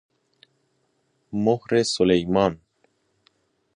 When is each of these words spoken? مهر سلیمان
مهر 1.43 1.83
سلیمان 1.83 2.61